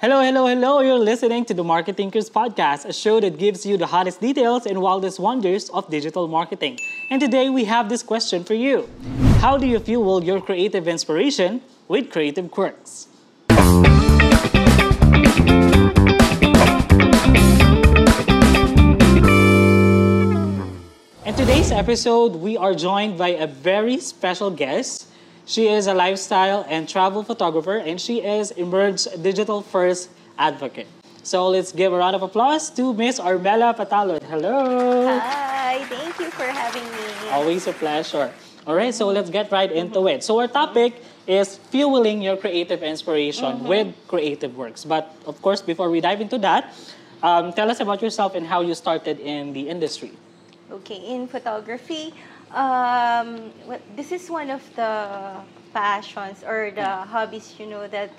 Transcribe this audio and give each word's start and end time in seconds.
Hello, 0.00 0.22
hello, 0.22 0.46
hello. 0.46 0.80
You're 0.80 0.98
listening 0.98 1.44
to 1.44 1.52
the 1.52 1.62
Market 1.62 1.98
Thinkers 1.98 2.30
Podcast, 2.30 2.86
a 2.86 2.92
show 2.94 3.20
that 3.20 3.36
gives 3.36 3.66
you 3.66 3.76
the 3.76 3.84
hottest 3.84 4.18
details 4.18 4.64
and 4.64 4.80
wildest 4.80 5.20
wonders 5.20 5.68
of 5.68 5.90
digital 5.90 6.26
marketing. 6.26 6.78
And 7.10 7.20
today 7.20 7.50
we 7.50 7.64
have 7.64 7.90
this 7.90 8.02
question 8.02 8.42
for 8.42 8.54
you 8.54 8.88
How 9.44 9.58
do 9.58 9.66
you 9.66 9.78
fuel 9.78 10.24
your 10.24 10.40
creative 10.40 10.88
inspiration 10.88 11.60
with 11.86 12.10
creative 12.10 12.50
quirks? 12.50 13.08
In 21.26 21.34
today's 21.36 21.70
episode, 21.70 22.36
we 22.36 22.56
are 22.56 22.72
joined 22.72 23.18
by 23.18 23.36
a 23.36 23.46
very 23.46 23.98
special 24.00 24.50
guest. 24.50 25.09
She 25.50 25.66
is 25.66 25.88
a 25.88 25.94
lifestyle 25.94 26.64
and 26.70 26.88
travel 26.88 27.24
photographer, 27.24 27.82
and 27.82 28.00
she 28.00 28.22
is 28.22 28.52
Emerge 28.52 29.10
Digital 29.20 29.62
First 29.62 30.08
Advocate. 30.38 30.86
So 31.24 31.48
let's 31.48 31.72
give 31.72 31.92
a 31.92 31.98
round 31.98 32.14
of 32.14 32.22
applause 32.22 32.70
to 32.78 32.94
Miss 32.94 33.18
Armela 33.18 33.74
Patalon. 33.74 34.22
Hello. 34.30 35.18
Hi, 35.18 35.82
thank 35.90 36.20
you 36.20 36.30
for 36.30 36.46
having 36.46 36.86
me. 36.86 37.34
Always 37.34 37.66
a 37.66 37.72
pleasure. 37.72 38.30
All 38.64 38.76
right, 38.76 38.94
so 38.94 39.08
let's 39.08 39.28
get 39.28 39.50
right 39.50 39.72
into 39.72 40.06
it. 40.06 40.22
So 40.22 40.38
our 40.38 40.46
topic 40.46 41.02
is 41.26 41.58
fueling 41.74 42.22
your 42.22 42.36
creative 42.36 42.84
inspiration 42.84 43.64
with 43.64 43.90
creative 44.06 44.56
works. 44.56 44.84
But 44.84 45.10
of 45.26 45.42
course, 45.42 45.60
before 45.60 45.90
we 45.90 46.00
dive 46.00 46.20
into 46.20 46.38
that, 46.46 46.78
um, 47.24 47.52
tell 47.54 47.68
us 47.68 47.80
about 47.80 48.00
yourself 48.02 48.36
and 48.36 48.46
how 48.46 48.60
you 48.60 48.76
started 48.76 49.18
in 49.18 49.52
the 49.52 49.68
industry. 49.68 50.14
Okay, 50.70 51.02
in 51.10 51.26
photography, 51.26 52.14
um, 52.54 53.50
this 53.96 54.12
is 54.12 54.28
one 54.30 54.50
of 54.50 54.62
the 54.76 54.92
passions 55.72 56.42
or 56.42 56.70
the 56.74 56.86
hobbies, 57.06 57.54
you 57.58 57.66
know, 57.66 57.86
that 57.88 58.10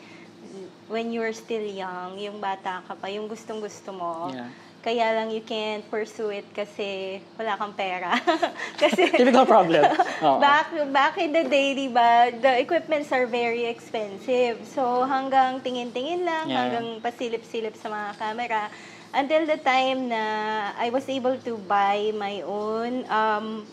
when 0.88 1.12
you're 1.12 1.34
still 1.34 1.64
young, 1.64 2.20
yung 2.20 2.40
bata 2.40 2.84
ka 2.88 2.96
pa, 2.96 3.08
yung 3.08 3.28
gustong-gusto 3.28 3.92
mo. 3.92 4.32
Yeah. 4.34 4.48
Kaya 4.82 5.14
lang 5.14 5.30
you 5.30 5.46
can't 5.46 5.86
pursue 5.94 6.34
it 6.34 6.48
kasi 6.58 7.22
wala 7.38 7.54
kang 7.54 7.70
pera. 7.78 8.18
kasi 8.82 9.14
Typical 9.14 9.46
problem. 9.46 9.86
Back 10.42 10.74
back 10.90 11.22
in 11.22 11.30
the 11.30 11.46
day, 11.46 11.78
di 11.78 11.86
ba, 11.86 12.34
the 12.34 12.58
equipments 12.58 13.14
are 13.14 13.30
very 13.30 13.70
expensive. 13.70 14.58
So 14.66 15.06
hanggang 15.06 15.62
tingin-tingin 15.62 16.26
lang, 16.26 16.50
Yeah. 16.50 16.58
hanggang 16.66 16.88
pasilip-silip 16.98 17.78
sa 17.78 17.94
mga 17.94 18.10
camera. 18.18 18.62
Until 19.14 19.46
the 19.46 19.60
time 19.62 20.10
na 20.10 20.24
I 20.74 20.90
was 20.90 21.06
able 21.06 21.38
to 21.46 21.62
buy 21.70 22.10
my 22.18 22.42
own, 22.42 23.06
um, 23.06 23.68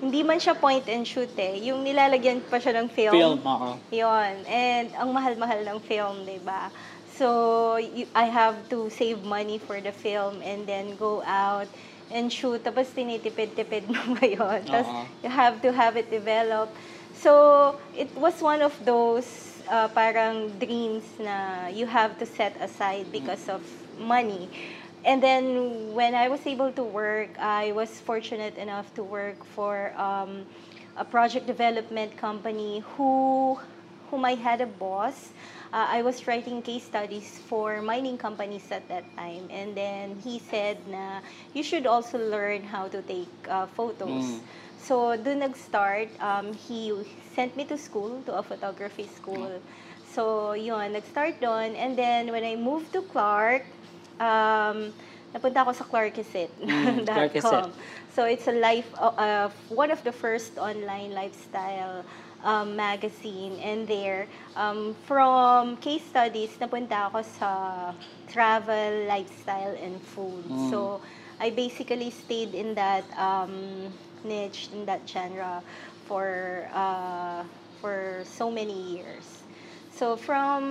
hindi 0.00 0.22
man 0.22 0.38
siya 0.38 0.58
point 0.58 0.84
and 0.90 1.06
shoot 1.06 1.30
eh. 1.38 1.60
Yung 1.70 1.84
nilalagyan 1.84 2.42
pa 2.46 2.58
siya 2.58 2.82
ng 2.82 2.88
film. 2.90 3.14
Film, 3.14 3.40
oo. 3.42 3.78
Yun. 3.94 4.34
And 4.48 4.90
ang 4.98 5.10
mahal-mahal 5.14 5.62
ng 5.62 5.78
film, 5.84 6.26
di 6.26 6.38
ba? 6.42 6.72
So, 7.14 7.78
you, 7.78 8.10
I 8.10 8.26
have 8.26 8.58
to 8.74 8.90
save 8.90 9.22
money 9.22 9.62
for 9.62 9.78
the 9.78 9.94
film 9.94 10.42
and 10.42 10.66
then 10.66 10.98
go 10.98 11.22
out 11.22 11.70
and 12.10 12.26
shoot. 12.26 12.66
Tapos 12.66 12.90
tinitipid-tipid 12.90 13.86
mo 13.94 14.18
ba 14.18 14.26
yun? 14.26 14.60
Tapos 14.66 14.90
Oo. 14.90 15.04
you 15.22 15.30
have 15.30 15.62
to 15.62 15.70
have 15.70 15.94
it 15.94 16.10
develop. 16.10 16.74
So, 17.14 17.78
it 17.94 18.10
was 18.18 18.42
one 18.42 18.60
of 18.60 18.74
those 18.82 19.54
uh, 19.70 19.88
parang 19.94 20.50
dreams 20.58 21.06
na 21.22 21.68
you 21.70 21.86
have 21.86 22.18
to 22.18 22.26
set 22.26 22.58
aside 22.58 23.08
because 23.14 23.46
of 23.48 23.62
money. 23.96 24.50
And 25.04 25.22
then 25.22 25.92
when 25.92 26.14
I 26.14 26.28
was 26.28 26.46
able 26.46 26.72
to 26.72 26.82
work, 26.82 27.28
I 27.38 27.72
was 27.72 28.00
fortunate 28.00 28.56
enough 28.56 28.92
to 28.94 29.04
work 29.04 29.44
for 29.44 29.92
um, 30.00 30.46
a 30.96 31.04
project 31.04 31.46
development 31.46 32.16
company 32.16 32.82
who 32.96 33.58
whom 34.10 34.24
I 34.24 34.34
had 34.34 34.60
a 34.60 34.66
boss. 34.66 35.32
Uh, 35.72 35.86
I 35.90 36.02
was 36.02 36.26
writing 36.26 36.62
case 36.62 36.84
studies 36.84 37.40
for 37.50 37.82
mining 37.82 38.16
companies 38.16 38.70
at 38.70 38.86
that 38.88 39.04
time. 39.16 39.48
And 39.50 39.74
then 39.74 40.16
he 40.22 40.38
said 40.38 40.78
na 40.86 41.20
you 41.52 41.62
should 41.62 41.86
also 41.86 42.16
learn 42.16 42.62
how 42.62 42.88
to 42.88 43.02
take 43.02 43.32
uh, 43.48 43.66
photos. 43.66 44.24
Mm. 44.24 44.40
So, 44.84 45.16
doon 45.16 45.40
nag-start. 45.40 46.12
Um, 46.20 46.52
he 46.52 46.92
sent 47.32 47.56
me 47.56 47.64
to 47.72 47.76
school, 47.80 48.20
to 48.28 48.36
a 48.36 48.42
photography 48.44 49.08
school. 49.08 49.48
So, 50.04 50.52
yun, 50.52 50.92
nag-start 50.92 51.40
doon. 51.40 51.72
And 51.72 51.96
then, 51.96 52.28
when 52.28 52.44
I 52.44 52.54
moved 52.54 52.92
to 52.92 53.00
Clark, 53.08 53.64
um, 54.20 54.92
napunta 55.34 55.66
ako 55.66 55.72
sa 55.74 55.84
Clarkesit. 55.84 56.50
Mm. 56.62 57.04
So, 58.14 58.22
it's 58.30 58.46
a 58.46 58.54
life, 58.54 58.86
uh, 58.94 59.10
uh, 59.18 59.50
one 59.74 59.90
of 59.90 59.98
the 60.06 60.14
first 60.14 60.54
online 60.54 61.10
lifestyle 61.10 62.06
um, 62.46 62.76
magazine. 62.76 63.58
And 63.58 63.88
there, 63.88 64.28
um, 64.54 64.94
from 65.02 65.76
case 65.82 66.06
studies, 66.06 66.54
napunta 66.62 67.10
ako 67.10 67.26
sa 67.26 67.50
travel, 68.30 69.10
lifestyle, 69.10 69.74
and 69.82 69.98
food. 70.14 70.46
Mm. 70.46 70.70
So, 70.70 71.02
I 71.40 71.50
basically 71.50 72.10
stayed 72.10 72.54
in 72.54 72.74
that 72.78 73.02
um, 73.18 73.90
niche, 74.22 74.70
in 74.72 74.86
that 74.86 75.02
genre 75.08 75.62
for 76.06 76.68
uh, 76.72 77.42
for 77.80 78.22
so 78.24 78.50
many 78.50 78.96
years. 78.96 79.43
So 79.94 80.18
from 80.18 80.62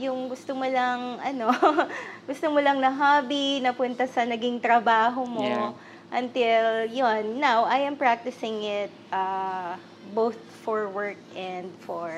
yung 0.00 0.32
gusto 0.32 0.56
mo 0.56 0.64
lang 0.64 1.20
ano, 1.20 1.52
gusto 2.30 2.48
mo 2.48 2.64
lang 2.64 2.80
na 2.80 2.88
hobby, 2.88 3.60
napunta 3.60 4.08
sa 4.08 4.24
naging 4.24 4.56
trabaho 4.56 5.28
mo 5.28 5.44
Yeah. 5.44 5.70
until 6.16 6.88
yun. 6.88 7.36
Now 7.36 7.68
I 7.68 7.84
am 7.84 8.00
practicing 8.00 8.64
it 8.64 8.88
uh, 9.12 9.76
both 10.16 10.40
for 10.64 10.88
work 10.88 11.20
and 11.36 11.68
for 11.84 12.08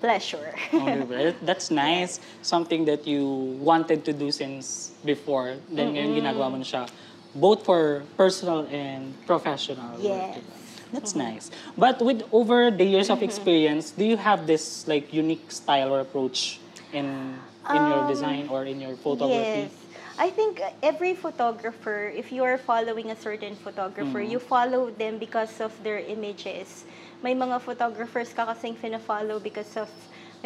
pleasure. 0.00 0.56
Oh, 0.72 0.88
diba? 0.88 1.36
That's 1.48 1.68
nice. 1.68 2.24
Something 2.40 2.88
that 2.88 3.04
you 3.04 3.56
wanted 3.60 4.04
to 4.08 4.12
do 4.16 4.32
since 4.32 4.96
before. 5.04 5.60
Then 5.68 5.92
ngayon 5.92 6.24
ginagawa 6.24 6.46
mo 6.52 6.56
na 6.56 6.64
siya. 6.64 6.88
Both 7.36 7.68
for 7.68 8.00
personal 8.16 8.64
and 8.72 9.12
professional. 9.28 10.00
work, 10.00 10.40
Yes. 10.40 10.65
That's 10.92 11.14
nice. 11.14 11.50
But 11.76 12.00
with 12.00 12.22
over 12.32 12.70
the 12.70 12.84
years 12.84 13.10
of 13.10 13.22
experience, 13.22 13.90
do 13.90 14.04
you 14.04 14.16
have 14.16 14.46
this 14.46 14.86
like 14.86 15.12
unique 15.12 15.50
style 15.50 15.92
or 15.92 16.00
approach 16.00 16.60
in 16.92 17.34
in 17.66 17.82
your 17.90 18.06
Um, 18.06 18.08
design 18.08 18.44
or 18.48 18.62
in 18.64 18.78
your 18.80 18.94
photography? 18.94 19.66
Yes. 19.66 19.74
I 20.16 20.30
think 20.30 20.62
every 20.80 21.12
photographer, 21.12 22.08
if 22.08 22.32
you 22.32 22.40
are 22.40 22.56
following 22.56 23.10
a 23.12 23.18
certain 23.18 23.52
photographer, 23.58 24.24
Mm. 24.24 24.30
you 24.32 24.38
follow 24.40 24.88
them 24.88 25.18
because 25.18 25.60
of 25.60 25.76
their 25.84 25.98
images. 26.00 26.88
May 27.20 27.34
mga 27.36 27.60
photographers 27.60 28.32
ka 28.32 28.48
kasing 28.48 28.80
fina-follow 28.80 29.42
because 29.44 29.76
of 29.76 29.90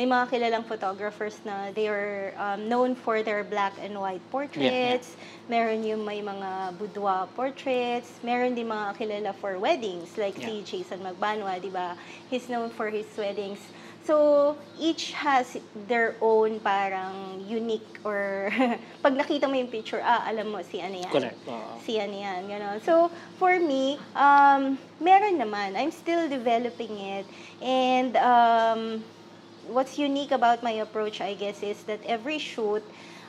may 0.01 0.09
mga 0.09 0.33
kilalang 0.33 0.65
photographers 0.65 1.45
na 1.45 1.69
they 1.77 1.85
are 1.85 2.33
um, 2.41 2.73
known 2.73 2.97
for 2.97 3.21
their 3.21 3.45
black 3.45 3.77
and 3.85 3.93
white 3.93 4.25
portraits. 4.33 5.13
Meron 5.45 5.85
yung 5.85 6.09
may 6.09 6.25
mga 6.25 6.73
boudoir 6.81 7.29
portraits. 7.37 8.17
Meron 8.25 8.57
din 8.57 8.65
mga 8.65 8.97
kilala 8.97 9.37
for 9.37 9.61
weddings 9.61 10.17
like 10.17 10.41
Yeah. 10.41 10.49
si 10.49 10.65
Jason 10.65 11.05
Magbanwa, 11.05 11.61
di 11.61 11.69
ba? 11.69 12.01
He's 12.33 12.49
known 12.49 12.73
for 12.73 12.89
his 12.89 13.05
weddings. 13.13 13.61
So, 14.01 14.57
each 14.81 15.13
has 15.13 15.61
their 15.85 16.17
own 16.25 16.65
parang 16.65 17.45
unique 17.45 18.01
or 18.01 18.49
pag 19.05 19.13
nakita 19.13 19.45
mo 19.45 19.61
yung 19.61 19.69
picture, 19.69 20.01
ah, 20.01 20.25
alam 20.25 20.49
mo 20.49 20.65
si 20.65 20.81
ano 20.81 20.97
yan. 20.97 21.13
Correct. 21.13 21.37
Oo. 21.45 21.77
Si 21.85 22.01
ano 22.01 22.17
yan, 22.17 22.49
gano'n. 22.49 22.81
So, 22.81 23.13
for 23.37 23.61
me, 23.61 24.01
um, 24.17 24.81
meron 24.97 25.37
naman. 25.37 25.77
I'm 25.77 25.93
still 25.93 26.25
developing 26.33 26.97
it. 27.21 27.29
And 27.61 28.17
um, 28.17 29.05
what's 29.69 29.99
unique 29.99 30.33
about 30.33 30.63
my 30.63 30.73
approach, 30.81 31.21
I 31.21 31.35
guess, 31.35 31.63
is 31.63 31.83
that 31.85 32.01
every 32.07 32.39
shoot, 32.39 32.83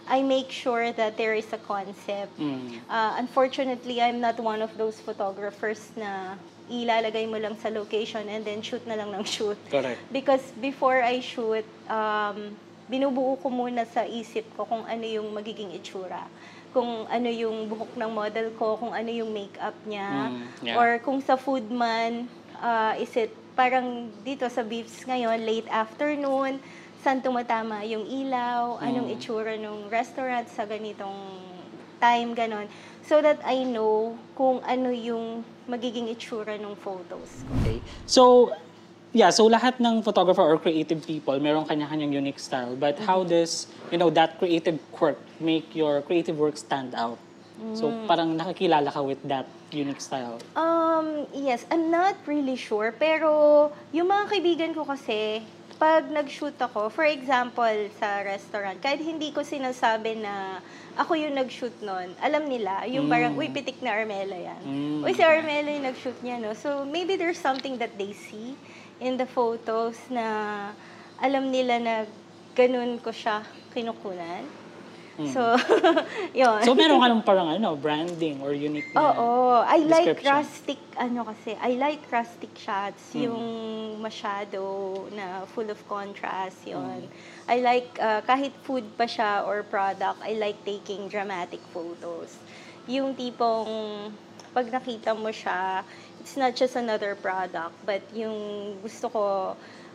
I 0.08 0.22
make 0.22 0.52
sure 0.52 0.92
that 0.92 1.18
there 1.18 1.34
is 1.34 1.52
a 1.54 1.58
concept. 1.58 2.40
Mm. 2.40 2.80
Uh, 2.90 3.16
unfortunately, 3.18 4.02
I'm 4.02 4.20
not 4.20 4.40
one 4.40 4.62
of 4.62 4.76
those 4.78 5.00
photographers 5.00 5.92
na 5.96 6.36
ilalagay 6.72 7.30
mo 7.30 7.38
lang 7.38 7.60
sa 7.60 7.70
location 7.70 8.28
and 8.28 8.44
then 8.46 8.62
shoot 8.62 8.82
na 8.88 8.96
lang 8.96 9.12
ng 9.12 9.24
shoot. 9.36 9.58
Correct. 9.70 10.00
Because 10.12 10.44
before 10.60 11.04
I 11.04 11.20
shoot, 11.20 11.66
um, 11.92 12.56
binubuo 12.92 13.40
ko 13.40 13.48
muna 13.48 13.88
sa 13.88 14.04
isip 14.04 14.44
ko 14.58 14.68
kung 14.68 14.84
ano 14.84 15.06
yung 15.06 15.32
magiging 15.32 15.72
itsura. 15.76 16.28
Kung 16.72 17.08
ano 17.12 17.28
yung 17.28 17.68
buhok 17.68 18.00
ng 18.00 18.12
model 18.12 18.48
ko, 18.56 18.80
kung 18.80 18.96
ano 18.96 19.12
yung 19.12 19.32
makeup 19.32 19.76
niya. 19.84 20.32
Mm, 20.32 20.44
yeah. 20.64 20.76
Or 20.80 21.00
kung 21.04 21.20
sa 21.20 21.36
food 21.36 21.68
man, 21.68 22.32
uh, 22.62 22.94
is 22.96 23.12
it 23.18 23.34
parang 23.58 24.08
dito 24.24 24.48
sa 24.48 24.64
beefs 24.64 25.04
ngayon, 25.04 25.44
late 25.44 25.68
afternoon, 25.68 26.62
saan 27.02 27.20
tumatama 27.20 27.82
yung 27.84 28.06
ilaw, 28.06 28.80
anong 28.80 29.10
Mm. 29.10 29.16
itsura 29.18 29.58
ng 29.58 29.90
restaurant 29.90 30.48
sa 30.48 30.64
ganitong 30.64 31.18
time, 32.00 32.34
ganon. 32.34 32.66
So 33.06 33.20
that 33.22 33.42
I 33.44 33.66
know 33.66 34.18
kung 34.38 34.62
ano 34.64 34.94
yung 34.94 35.44
magiging 35.68 36.10
itsura 36.10 36.58
ng 36.58 36.78
photos 36.78 37.44
ko. 37.46 37.52
Okay. 37.62 37.78
So, 38.06 38.24
yeah, 39.14 39.30
so 39.30 39.50
lahat 39.50 39.82
ng 39.82 40.02
photographer 40.02 40.42
or 40.42 40.58
creative 40.58 41.06
people, 41.06 41.38
meron 41.42 41.66
kanya-kanyang 41.66 42.14
unique 42.14 42.40
style. 42.40 42.74
But 42.78 42.98
how 43.04 43.26
does, 43.26 43.68
you 43.90 43.98
know, 43.98 44.10
that 44.14 44.38
creative 44.38 44.78
quirk 44.94 45.20
make 45.42 45.74
your 45.76 46.02
creative 46.02 46.38
work 46.38 46.58
stand 46.58 46.94
out? 46.96 47.18
So, 47.78 47.94
parang 48.10 48.34
nakakilala 48.34 48.90
ka 48.90 49.06
with 49.06 49.22
that 49.30 49.46
unique 49.74 50.02
style. 50.02 50.40
Um, 50.56 51.28
yes, 51.34 51.66
I'm 51.72 51.90
not 51.90 52.16
really 52.28 52.56
sure. 52.56 52.94
Pero, 52.96 53.72
yung 53.92 54.12
mga 54.12 54.24
kaibigan 54.32 54.72
ko 54.76 54.86
kasi, 54.86 55.42
pag 55.82 56.06
nag-shoot 56.14 56.54
ako, 56.62 56.94
for 56.94 57.10
example, 57.10 57.74
sa 57.98 58.22
restaurant, 58.22 58.78
kahit 58.78 59.02
hindi 59.02 59.34
ko 59.34 59.42
sinasabi 59.42 60.22
na 60.22 60.62
ako 60.94 61.18
yung 61.18 61.34
nag-shoot 61.34 61.74
nun, 61.82 62.14
alam 62.22 62.46
nila, 62.46 62.86
yung 62.86 63.10
parang, 63.10 63.34
uy, 63.34 63.50
pitik 63.50 63.82
na 63.82 63.98
Armela 63.98 64.38
yan. 64.38 64.62
Mm. 64.62 65.02
Uy, 65.02 65.12
si 65.18 65.26
Armela 65.26 65.74
yung 65.74 65.88
nag-shoot 65.90 66.20
niya, 66.22 66.38
no? 66.38 66.54
So, 66.54 66.86
maybe 66.86 67.18
there's 67.18 67.42
something 67.42 67.82
that 67.82 67.98
they 67.98 68.14
see 68.14 68.54
in 69.02 69.18
the 69.18 69.26
photos 69.26 69.98
na 70.14 70.70
alam 71.18 71.50
nila 71.50 71.82
na 71.82 71.96
ganun 72.54 73.02
ko 73.02 73.10
siya 73.10 73.42
kinukunan. 73.74 74.61
So, 75.30 75.42
yun. 76.42 76.62
Mm. 76.62 76.66
So 76.66 76.74
meron 76.74 76.98
ka 76.98 77.08
nung 77.12 77.22
parang 77.22 77.50
ano, 77.54 77.78
branding 77.78 78.42
or 78.42 78.56
unique 78.58 78.90
na 78.96 79.14
Oo. 79.14 79.62
I 79.62 79.86
like 79.86 80.24
rustic, 80.26 80.82
ano 80.98 81.28
kasi, 81.30 81.54
I 81.62 81.78
like 81.78 82.02
rustic 82.10 82.50
shots, 82.58 83.14
Mm. 83.14 83.22
yung 83.30 83.42
masyado 84.02 84.62
na 85.14 85.46
full 85.54 85.70
of 85.70 85.78
contrast, 85.86 86.66
yun. 86.66 87.06
Mm. 87.06 87.50
I 87.52 87.58
like, 87.62 87.90
uh, 88.02 88.26
kahit 88.26 88.56
food 88.66 88.88
pa 88.98 89.06
siya 89.06 89.46
or 89.46 89.62
product, 89.62 90.18
I 90.26 90.34
like 90.40 90.58
taking 90.66 91.06
dramatic 91.12 91.62
photos. 91.70 92.34
Yung 92.90 93.14
tipong, 93.14 94.10
pag 94.52 94.68
nakita 94.68 95.16
mo 95.16 95.30
siya, 95.32 95.86
it's 96.20 96.36
not 96.36 96.56
just 96.56 96.76
another 96.76 97.16
product, 97.16 97.74
but 97.86 98.02
yung 98.12 98.76
gusto 98.84 99.08
ko, 99.08 99.24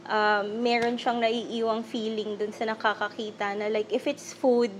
um, 0.09 0.45
meron 0.63 0.97
siyang 0.97 1.21
naiiwang 1.21 1.83
feeling 1.83 2.39
dun 2.39 2.55
sa 2.55 2.65
nakakakita 2.65 3.59
na 3.59 3.67
like, 3.69 3.91
if 3.93 4.07
it's 4.07 4.33
food, 4.33 4.71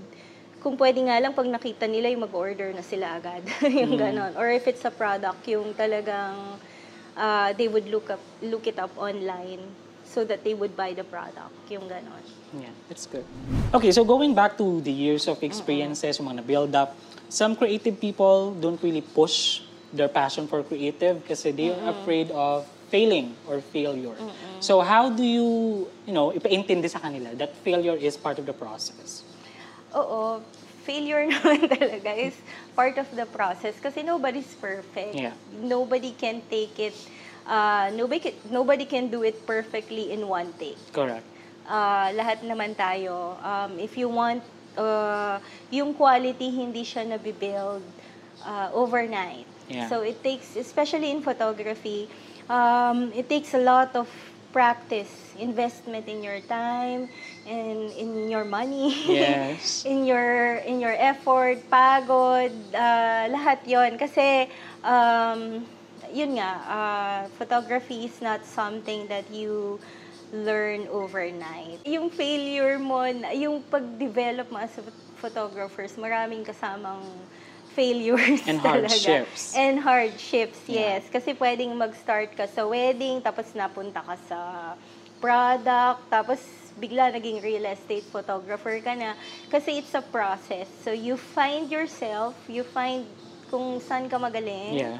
kung 0.61 0.75
pwede 0.75 0.99
nga 1.05 1.17
lang 1.21 1.33
pag 1.37 1.45
nakita 1.45 1.85
nila 1.85 2.09
yung 2.09 2.25
mag-order 2.25 2.73
na 2.73 2.81
sila 2.81 3.17
agad. 3.17 3.45
yung 3.81 3.93
ganon. 3.95 4.33
Or 4.33 4.49
if 4.49 4.65
it's 4.65 4.83
a 4.85 4.93
product, 4.93 5.45
yung 5.45 5.73
talagang 5.77 6.57
uh, 7.13 7.49
they 7.53 7.69
would 7.69 7.85
look 7.89 8.09
up 8.09 8.21
look 8.41 8.65
it 8.65 8.77
up 8.81 8.91
online 8.97 9.61
so 10.07 10.23
that 10.23 10.41
they 10.41 10.57
would 10.57 10.73
buy 10.73 10.93
the 10.97 11.05
product. 11.05 11.53
Yung 11.69 11.85
ganon. 11.85 12.23
Yeah, 12.55 12.73
that's 12.87 13.05
good. 13.05 13.25
Okay, 13.75 13.91
so 13.91 14.07
going 14.07 14.33
back 14.33 14.57
to 14.57 14.81
the 14.81 14.91
years 14.91 15.27
of 15.27 15.43
experiences, 15.43 16.17
yung 16.17 16.31
mga 16.31 16.41
na-build 16.41 16.73
up, 16.73 16.95
some 17.27 17.55
creative 17.55 17.99
people 17.99 18.55
don't 18.55 18.81
really 18.81 19.03
push 19.03 19.61
their 19.91 20.07
passion 20.07 20.47
for 20.47 20.63
creative 20.63 21.23
kasi 21.27 21.51
they 21.51 21.71
are 21.71 21.91
afraid 21.91 22.31
of 22.31 22.63
failing 22.87 23.35
or 23.47 23.59
failure. 23.59 24.15
So 24.59 24.79
how 24.79 25.11
do 25.11 25.23
you, 25.23 25.87
you 26.07 26.15
know, 26.15 26.31
ipaintindi 26.31 26.87
sa 26.89 26.99
kanila 26.99 27.35
that 27.35 27.55
failure 27.61 27.95
is 27.95 28.15
part 28.15 28.39
of 28.39 28.47
the 28.47 28.55
process? 28.55 29.27
Oo, 29.97 30.39
failure 30.85 31.25
naman 31.33 31.67
talaga 31.67 32.13
is 32.13 32.37
part 32.77 32.95
of 33.01 33.09
the 33.17 33.25
process 33.27 33.75
kasi 33.81 34.05
nobody's 34.05 34.53
perfect. 34.61 35.17
Yeah. 35.17 35.33
Nobody 35.59 36.13
can 36.13 36.45
take 36.47 36.77
it, 36.77 36.95
uh, 37.49 37.89
nobody, 37.97 38.31
can, 38.31 38.35
nobody 38.53 38.85
can 38.85 39.09
do 39.09 39.25
it 39.25 39.41
perfectly 39.43 40.13
in 40.13 40.29
one 40.29 40.53
take. 40.61 40.79
Correct. 40.93 41.25
uh, 41.67 42.09
lahat 42.15 42.41
naman 42.41 42.73
tayo. 42.73 43.35
Um, 43.43 43.77
if 43.77 43.99
you 43.99 44.07
want, 44.09 44.41
uh, 44.79 45.39
yung 45.69 45.93
quality 45.93 46.49
hindi 46.49 46.81
siya 46.81 47.03
nabibuild 47.05 47.83
uh, 48.47 48.71
overnight. 48.73 49.45
Yeah. 49.67 49.91
So 49.91 50.01
it 50.01 50.23
takes, 50.23 50.55
especially 50.55 51.11
in 51.11 51.21
photography, 51.21 52.07
um, 52.47 53.11
it 53.11 53.27
takes 53.27 53.53
a 53.53 53.61
lot 53.61 53.95
of 53.95 54.07
practice, 54.57 55.37
investment 55.37 56.09
in 56.09 56.25
your 56.25 56.41
time, 56.49 57.05
and 57.45 57.93
in 57.93 58.25
your 58.25 58.41
money. 58.41 58.89
Yes. 59.05 59.85
in 59.91 60.01
your 60.09 60.57
in 60.65 60.81
your 60.81 60.97
effort, 60.97 61.61
pagod, 61.69 62.49
uh, 62.73 63.29
lahat 63.29 63.61
'yon 63.69 64.01
kasi 64.01 64.49
um, 64.81 65.61
yun 66.09 66.41
nga, 66.41 66.51
uh, 66.65 67.19
photography 67.37 68.09
is 68.09 68.17
not 68.17 68.41
something 68.49 69.05
that 69.05 69.29
you 69.29 69.77
learn 70.33 70.89
overnight. 70.89 71.77
Yung 71.85 72.09
failure 72.09 72.81
mo, 72.81 73.05
yung 73.31 73.61
pag-develop 73.69 74.49
mo 74.49 74.57
as 74.57 74.73
a 74.81 74.83
photographers, 75.21 75.93
maraming 76.01 76.41
kasamang 76.41 77.05
failures 77.77 78.41
And 78.49 78.57
talaga. 78.57 78.89
hardships. 78.89 79.53
And 79.53 79.77
hardships, 79.77 80.59
Yeah. 80.65 80.97
yes. 80.97 81.05
Kasi 81.07 81.37
pwedeng 81.37 81.77
mag-start 81.77 82.33
ka 82.33 82.49
sa 82.49 82.65
wedding, 82.65 83.21
tapos 83.21 83.53
napunta 83.53 84.01
ka 84.01 84.17
sa 84.25 84.39
product, 85.21 86.09
tapos 86.09 86.41
bigla 86.73 87.13
naging 87.13 87.37
real 87.41 87.65
estate 87.69 88.05
photographer 88.09 88.73
ka 88.81 88.97
na. 88.97 89.13
Kasi 89.45 89.77
it's 89.77 89.93
a 89.93 90.01
process. 90.01 90.65
So 90.81 90.89
you 90.89 91.13
find 91.17 91.69
yourself, 91.69 92.33
you 92.49 92.65
find 92.65 93.05
kung 93.47 93.77
saan 93.77 94.09
ka 94.09 94.17
magaling, 94.17 94.81
Yeah. 94.81 94.97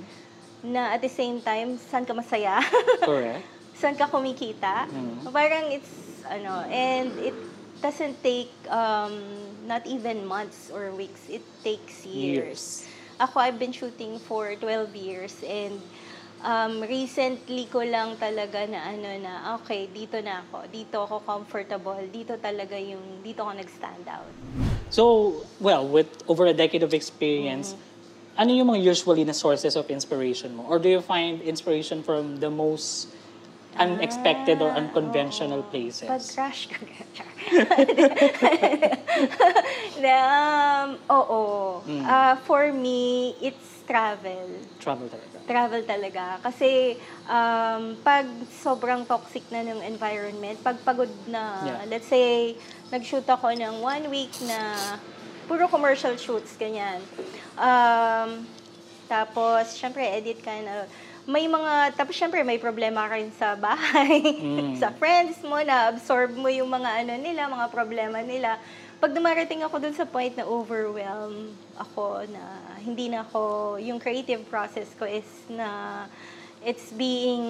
na 0.61 0.93
at 0.93 1.01
the 1.01 1.09
same 1.11 1.41
time, 1.41 1.81
saan 1.81 2.05
ka 2.05 2.13
masaya, 2.13 2.61
Correct. 3.05 3.41
saan 3.73 3.93
ka 3.93 4.05
kumikita. 4.05 4.85
Mm. 4.89 5.29
Parang 5.29 5.69
it's, 5.69 6.21
ano, 6.25 6.65
and 6.67 7.13
it 7.21 7.37
doesn't 7.81 8.21
take 8.23 8.51
um, 8.69 9.21
not 9.65 9.85
even 9.85 10.25
months 10.25 10.71
or 10.73 10.91
weeks. 10.91 11.29
It 11.29 11.43
takes 11.63 12.05
years. 12.05 12.85
Ako, 13.19 13.39
I've 13.39 13.59
been 13.59 13.71
shooting 13.71 14.19
for 14.19 14.53
12 14.55 14.95
years 14.95 15.33
and 15.41 15.81
um, 16.43 16.81
recently 16.81 17.65
ko 17.65 17.81
lang 17.81 18.17
talaga 18.17 18.69
na 18.69 18.93
ano 18.93 19.09
na, 19.17 19.33
okay, 19.57 19.89
dito 19.89 20.21
na 20.21 20.45
ako. 20.45 20.69
Dito 20.69 20.95
ako 21.01 21.25
comfortable. 21.25 21.97
Dito 22.13 22.37
talaga 22.37 22.77
yung, 22.77 23.21
dito 23.25 23.41
ako 23.41 23.57
nag-stand 23.57 24.05
out. 24.05 24.29
So, 24.89 25.33
well, 25.59 25.85
with 25.87 26.07
over 26.29 26.45
a 26.45 26.53
decade 26.53 26.83
of 26.83 26.93
experience, 26.93 27.75
ano 28.37 28.53
yung 28.53 28.69
mga 28.69 28.85
usually 28.85 29.25
na 29.25 29.33
sources 29.33 29.75
of 29.75 29.89
inspiration 29.89 30.55
mo? 30.55 30.63
Or 30.69 30.77
do 30.77 30.87
you 30.87 31.01
find 31.01 31.41
inspiration 31.41 32.05
from 32.05 32.37
the 32.37 32.49
most 32.49 33.09
unexpected 33.79 34.61
or 34.61 34.69
unconventional 34.71 35.63
places? 35.63 36.07
Pag 36.09 36.21
crash 36.21 36.67
ka. 36.69 36.77
um, 40.03 40.89
oo. 41.09 41.41
Mm. 41.85 42.03
Ah, 42.05 42.35
for 42.43 42.71
me, 42.73 43.33
it's 43.41 43.83
travel. 43.87 44.49
Travel 44.83 45.07
talaga. 45.07 45.37
travel 45.47 45.81
talaga. 45.87 46.25
Kasi 46.43 46.99
um, 47.25 47.95
pag 48.03 48.27
sobrang 48.51 49.07
toxic 49.07 49.47
na 49.49 49.63
ng 49.63 49.79
environment, 49.87 50.59
pag 50.59 50.75
pagod 50.83 51.09
na, 51.25 51.63
Yeah. 51.63 51.79
let's 51.87 52.07
say, 52.11 52.59
nag-shoot 52.91 53.23
ako 53.23 53.55
ng 53.55 53.79
one 53.79 54.11
week 54.11 54.31
na 54.43 54.75
puro 55.47 55.71
commercial 55.71 56.15
shoots, 56.19 56.59
ganyan. 56.59 56.99
Um, 57.55 58.43
tapos, 59.07 59.71
syempre, 59.79 60.03
edit 60.03 60.43
ka 60.43 60.51
na. 60.59 60.83
May 61.27 61.43
mga, 61.43 61.91
tapos 61.99 62.15
syempre, 62.15 62.39
may 62.39 62.55
problema 62.55 63.03
ka 63.03 63.19
rin 63.19 63.35
sa 63.35 63.59
bahay, 63.59 64.23
Mm. 64.39 64.73
sa 64.81 64.95
friends 64.95 65.43
mo, 65.43 65.59
na 65.59 65.91
absorb 65.91 66.31
mo 66.31 66.47
yung 66.47 66.71
mga 66.71 67.03
ano 67.03 67.13
nila, 67.19 67.51
mga 67.51 67.67
problema 67.67 68.23
nila. 68.23 68.55
Pag 69.03 69.11
dumarating 69.11 69.59
ako 69.61 69.75
dun 69.77 69.91
sa 69.91 70.07
point 70.07 70.31
na 70.39 70.47
overwhelm 70.47 71.51
ako, 71.75 72.23
na 72.31 72.43
hindi 72.79 73.11
na 73.11 73.27
ako, 73.27 73.75
yung 73.77 73.99
creative 73.99 74.41
process 74.47 74.87
ko 74.95 75.03
is 75.03 75.27
na 75.51 76.07
it's 76.63 76.95
being 76.95 77.43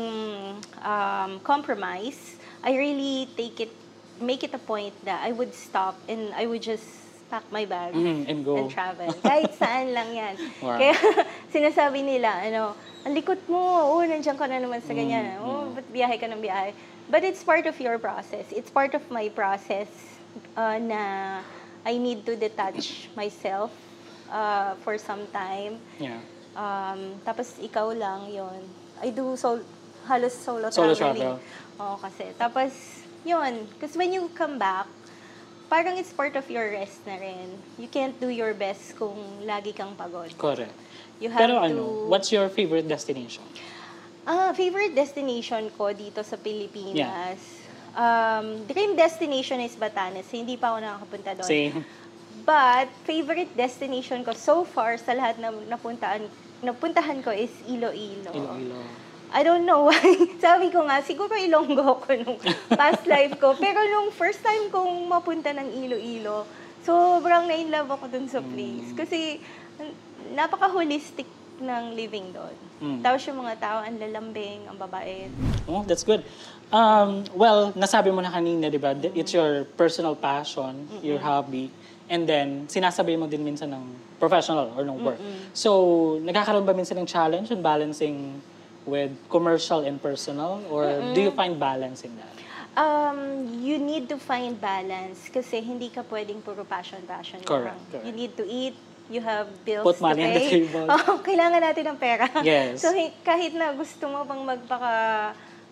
um, 0.82 1.38
compromised, 1.46 2.42
I 2.66 2.74
really 2.74 3.30
take 3.38 3.62
it, 3.62 3.72
make 4.20 4.42
it 4.42 4.58
a 4.58 4.60
point 4.60 4.98
that 5.06 5.22
I 5.22 5.32
would 5.32 5.54
stop 5.54 5.96
and 6.10 6.34
I 6.34 6.50
would 6.50 6.66
just 6.66 7.07
pack 7.28 7.44
my 7.50 7.64
bag 7.64 7.92
Mm, 7.92 8.24
and 8.26 8.40
go. 8.42 8.56
and 8.58 8.68
travel. 8.68 9.08
Kahit 9.20 9.52
saan 9.54 9.92
lang 9.92 10.10
yan. 10.12 10.34
Wow. 10.64 10.76
Kaya 10.76 10.96
sinasabi 11.56 12.02
nila, 12.02 12.40
ano, 12.42 12.72
ang 13.04 13.14
likot 13.14 13.40
mo, 13.46 13.60
oh, 13.92 14.02
nandiyan 14.02 14.36
ka 14.36 14.46
na 14.46 14.58
naman 14.58 14.80
sa 14.80 14.92
ganyan. 14.92 15.36
Mm, 15.36 15.44
Oh, 15.44 15.72
ba't 15.72 15.88
biyahe 15.88 16.16
ka 16.16 16.26
ng 16.26 16.40
biyahe? 16.40 16.72
But 17.08 17.24
it's 17.24 17.40
part 17.42 17.64
of 17.64 17.76
your 17.78 17.96
process. 17.98 18.52
It's 18.52 18.68
part 18.68 18.92
of 18.92 19.04
my 19.08 19.28
process 19.30 19.88
uh, 20.54 20.76
na 20.76 21.02
I 21.84 21.96
need 21.96 22.28
to 22.28 22.36
detach 22.36 23.08
myself 23.14 23.72
uh, 24.28 24.76
for 24.82 25.00
some 25.00 25.24
time. 25.32 25.80
Yeah. 26.00 26.20
Um, 26.52 27.16
tapos 27.22 27.56
ikaw 27.58 27.92
lang 27.92 28.28
yon 28.28 28.60
I 29.00 29.14
do 29.14 29.38
sol 29.38 29.62
halos 30.04 30.36
solo, 30.36 30.68
Solo 30.68 30.92
traveling. 30.92 31.38
travel. 31.38 31.80
Oo, 31.80 31.96
kasi. 31.96 32.26
Tapos, 32.34 32.72
yun. 33.22 33.68
Because 33.72 33.94
when 33.94 34.12
you 34.12 34.28
come 34.34 34.58
back, 34.58 34.88
parang 35.68 36.00
it's 36.00 36.12
part 36.16 36.36
of 36.36 36.48
your 36.48 36.72
rest 36.72 37.04
na 37.04 37.20
rin. 37.20 37.56
You 37.76 37.88
can't 37.92 38.16
do 38.20 38.32
your 38.32 38.56
best 38.56 38.96
kung 38.96 39.16
lagi 39.44 39.76
kang 39.76 39.96
pagod. 39.96 40.32
Correct. 40.40 40.74
You 41.20 41.30
have 41.32 41.40
Pero 41.40 41.60
to... 41.60 41.68
ano, 41.68 41.84
what's 42.08 42.32
your 42.32 42.48
favorite 42.48 42.88
destination? 42.88 43.44
Ah, 44.28 44.52
favorite 44.52 44.92
destination 44.92 45.72
ko 45.76 45.96
dito 45.96 46.20
sa 46.24 46.36
Pilipinas. 46.36 47.40
Um, 47.98 48.68
dream 48.68 48.94
destination 48.94 49.64
is 49.64 49.74
Batanes. 49.74 50.28
Hindi 50.30 50.60
pa 50.60 50.76
ako 50.76 50.78
nakakapunta 50.84 51.32
doon. 51.40 51.48
Same. 51.48 51.82
But, 52.46 52.92
favorite 53.08 53.50
destination 53.58 54.22
ko 54.22 54.36
so 54.38 54.62
far 54.62 55.00
sa 55.02 55.16
lahat 55.18 55.42
na 55.42 55.50
napuntaan, 55.66 56.30
napuntahan 56.62 57.24
ko 57.26 57.34
is 57.34 57.50
Iloilo. 57.66 58.30
Iloilo. 58.30 59.07
I 59.32 59.44
don't 59.44 59.68
know 59.68 59.92
why. 59.92 60.08
Sabi 60.46 60.72
ko 60.72 60.88
nga, 60.88 61.04
siguro 61.04 61.36
Ilonggo 61.36 62.00
ko 62.00 62.10
nung 62.16 62.40
past 62.72 63.04
life 63.04 63.36
ko. 63.40 63.56
Pero 63.60 63.80
nung 63.92 64.10
first 64.16 64.40
time 64.40 64.72
kong 64.72 65.08
mapunta 65.08 65.52
ng 65.52 65.84
Iloilo, 65.84 66.48
sobrang 66.88 67.48
na-inlove 67.48 67.92
ako 67.92 68.06
dun 68.08 68.28
sa 68.32 68.40
place. 68.40 68.96
Kasi 68.96 69.44
napaka-holistic 70.32 71.28
ng 71.58 71.84
living 71.98 72.32
doon. 72.32 72.56
Mm. 72.78 73.00
Tapos 73.02 73.22
yung 73.26 73.42
mga 73.42 73.56
tao, 73.58 73.78
ang 73.82 73.98
lalambing, 73.98 74.62
ang 74.70 74.78
babait. 74.78 75.34
Oh, 75.66 75.82
that's 75.84 76.06
good. 76.06 76.22
Um, 76.70 77.26
well, 77.34 77.74
nasabi 77.74 78.14
mo 78.14 78.22
na 78.22 78.30
kanina, 78.30 78.70
di 78.70 78.78
ba? 78.78 78.94
It's 79.18 79.34
your 79.34 79.66
personal 79.76 80.14
passion, 80.14 80.86
your 81.02 81.18
hobby. 81.18 81.74
And 82.08 82.30
then, 82.30 82.70
sinasabay 82.70 83.18
mo 83.20 83.26
din 83.28 83.44
minsan 83.44 83.74
ng 83.74 83.84
professional 84.22 84.72
or 84.78 84.86
ng 84.86 84.98
work. 85.04 85.20
So, 85.52 86.22
nagkakaroon 86.24 86.64
ba 86.64 86.72
minsan 86.78 87.02
ng 87.02 87.10
challenge 87.10 87.52
in 87.52 87.60
balancing 87.60 88.40
with 88.88 89.12
commercial 89.30 89.84
and 89.84 90.02
personal? 90.02 90.64
Or 90.72 90.88
do 91.14 91.20
you 91.22 91.32
find 91.32 91.60
balance 91.60 92.02
in 92.08 92.16
that? 92.16 92.36
Um, 92.78 93.60
you 93.60 93.78
need 93.78 94.08
to 94.10 94.18
find 94.18 94.56
balance 94.56 95.28
kasi 95.28 95.62
hindi 95.62 95.90
ka 95.90 96.06
pwedeng 96.08 96.40
puro 96.42 96.64
passion-passion 96.64 97.44
Correct, 97.44 97.74
lang. 97.74 97.80
correct. 97.92 98.06
You 98.06 98.14
need 98.14 98.34
to 98.38 98.46
eat, 98.46 98.78
you 99.10 99.20
have 99.20 99.50
bills 99.66 99.82
Put 99.84 99.98
to 99.98 100.04
money 100.06 100.24
on 100.24 100.34
the 100.34 100.40
pay. 100.40 100.50
table. 100.62 100.86
Oh, 101.10 101.18
kailangan 101.20 101.58
natin 101.60 101.84
ng 101.90 101.98
pera. 101.98 102.30
Yes. 102.46 102.86
So, 102.86 102.94
hi- 102.94 103.18
kahit 103.26 103.58
na 103.58 103.74
gusto 103.74 104.06
mo 104.08 104.24
pang 104.24 104.46
magpaka 104.46 104.94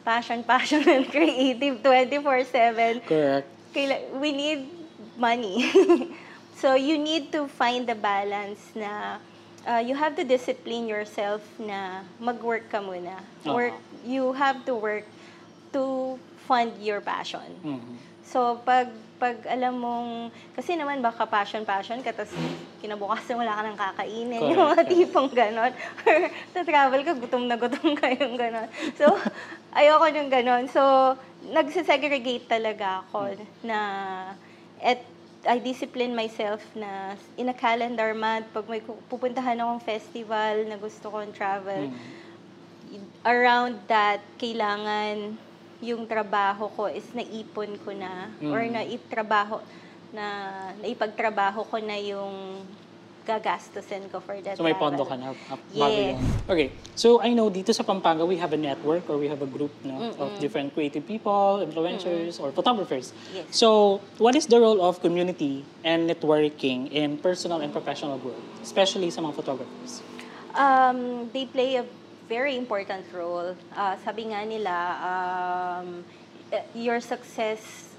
passion-passion 0.02 0.82
and 0.98 1.06
creative 1.06 1.80
24-7, 1.86 3.06
Correct. 3.06 3.48
kaila- 3.70 4.06
we 4.18 4.34
need 4.34 4.66
money. 5.16 5.62
so 6.60 6.74
you 6.74 6.98
need 6.98 7.30
to 7.30 7.46
find 7.46 7.86
the 7.86 7.94
balance 7.94 8.74
na 8.74 9.22
uh, 9.66 9.82
you 9.82 9.98
have 9.98 10.16
to 10.16 10.24
discipline 10.24 10.88
yourself 10.88 11.42
na 11.58 12.06
mag-work 12.22 12.70
ka 12.70 12.80
muna. 12.80 13.20
Oo. 13.50 13.58
Work, 13.58 13.78
you 14.06 14.32
have 14.38 14.64
to 14.66 14.74
work 14.78 15.06
to 15.74 16.16
fund 16.46 16.72
your 16.80 17.02
passion. 17.02 17.58
Mhm. 17.66 17.98
So 18.26 18.58
pag 18.66 18.90
pag 19.16 19.38
alam 19.48 19.80
mong 19.80 20.10
kasi 20.58 20.76
naman 20.76 21.00
baka 21.00 21.24
passion 21.30 21.64
passion 21.64 22.04
ka 22.04 22.12
tapos 22.12 22.36
kinabukasan 22.84 23.40
wala 23.40 23.56
ka 23.56 23.62
nang 23.64 23.80
kakainin 23.80 24.44
Correct, 24.44 24.52
yung 24.52 24.66
mga 24.76 24.84
tipong 24.92 25.30
ganon 25.32 25.72
or 26.04 26.18
na 26.52 26.62
travel 26.68 27.02
ka 27.06 27.14
gutom 27.16 27.44
na 27.48 27.56
gutom 27.56 27.96
ka 28.02 28.12
yung 28.12 28.36
ganon 28.36 28.68
so 29.00 29.08
ayoko 29.78 30.12
ng 30.12 30.28
ganon 30.28 30.68
so 30.68 31.16
nagsisegregate 31.48 32.44
talaga 32.52 33.08
ako 33.08 33.40
na 33.64 33.80
at 34.84 35.00
I 35.46 35.62
discipline 35.62 36.18
myself 36.18 36.62
na 36.74 37.14
in 37.38 37.50
a 37.50 37.56
calendar 37.56 38.14
month 38.18 38.50
pag 38.50 38.66
may 38.66 38.82
pu- 38.82 39.02
pupuntahan 39.08 39.62
akong 39.62 39.82
festival 39.82 40.66
na 40.66 40.76
gusto 40.78 41.10
kong 41.14 41.32
travel 41.34 41.90
Mhm. 41.90 42.02
around 43.26 43.82
that, 43.90 44.22
kailangan 44.38 45.38
yung 45.82 46.06
trabaho 46.08 46.70
ko 46.72 46.88
is 46.88 47.06
naipon 47.14 47.78
ko 47.82 47.92
na 47.94 48.32
or 48.50 48.62
Mm. 48.64 48.74
naitrabaho 48.80 49.60
na 50.16 50.26
naipagtrabaho 50.80 51.66
ko 51.68 51.78
na 51.84 51.98
yung 52.00 52.64
gagastusin 53.26 54.06
ko 54.14 54.22
for 54.22 54.38
that 54.46 54.56
So 54.56 54.64
may 54.64 54.78
pondo 54.78 55.02
ka 55.02 55.18
na 55.18 55.34
bago 55.74 55.98
Yes. 55.98 56.14
yun. 56.14 56.22
Okay. 56.46 56.70
So 56.94 57.20
I 57.20 57.34
know 57.34 57.50
dito 57.50 57.74
sa 57.74 57.82
Pampanga 57.82 58.22
we 58.24 58.38
have 58.38 58.54
a 58.54 58.60
network 58.62 59.10
or 59.10 59.18
we 59.18 59.28
have 59.28 59.42
a 59.42 59.50
group 59.50 59.74
no 59.82 60.14
of 60.22 60.30
different 60.38 60.78
creative 60.78 61.04
people, 61.04 61.66
influencers 61.66 62.38
or 62.38 62.54
photographers. 62.54 63.12
Yes. 63.34 63.50
So 63.50 64.00
what 64.22 64.38
is 64.38 64.46
the 64.46 64.62
role 64.62 64.80
of 64.86 65.02
community 65.02 65.66
and 65.82 66.06
networking 66.06 66.94
in 66.94 67.18
personal 67.18 67.60
and 67.66 67.74
professional 67.74 68.22
growth, 68.22 68.46
especially 68.62 69.10
sa 69.10 69.26
mga 69.26 69.34
photographers? 69.34 70.06
Um, 70.56 71.28
they 71.34 71.50
play 71.50 71.76
a 71.82 71.86
very 72.30 72.56
important 72.56 73.06
role. 73.12 73.58
Uh, 73.76 73.96
sabi 74.06 74.30
nga 74.30 74.46
nila, 74.46 74.76
um, 75.02 76.06
eh, 76.54 76.64
your 76.78 77.02
success 77.02 77.95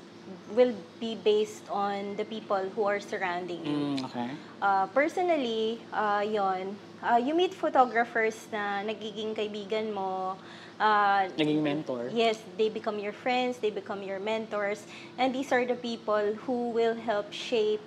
will 0.54 0.74
be 1.00 1.14
based 1.14 1.62
on 1.70 2.16
the 2.16 2.24
people 2.24 2.70
who 2.74 2.84
are 2.84 3.00
surrounding 3.00 3.64
you. 3.64 3.78
Mm, 3.94 4.04
okay. 4.10 4.30
Uh, 4.62 4.86
personally, 4.90 5.80
uh, 5.92 6.24
yon, 6.26 6.76
uh, 7.02 7.16
you 7.16 7.34
meet 7.34 7.54
photographers 7.54 8.48
na 8.52 8.82
nagiging 8.82 9.36
kaibigan 9.36 9.92
mo. 9.92 10.36
Uh, 10.80 11.28
Naging 11.38 11.62
mentor. 11.62 12.10
Yes, 12.12 12.38
they 12.58 12.68
become 12.68 12.98
your 12.98 13.12
friends, 13.12 13.58
they 13.58 13.70
become 13.70 14.02
your 14.02 14.20
mentors, 14.20 14.84
and 15.16 15.34
these 15.34 15.52
are 15.52 15.64
the 15.64 15.76
people 15.76 16.36
who 16.44 16.70
will 16.70 16.94
help 16.94 17.32
shape 17.32 17.80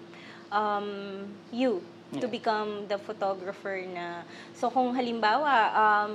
um, 0.52 1.30
you 1.52 1.82
to 2.18 2.26
become 2.28 2.90
the 2.90 2.98
photographer 2.98 3.86
na. 3.86 4.26
So 4.58 4.74
kung 4.74 4.98
halimbawa, 4.98 5.54
um, 5.78 6.12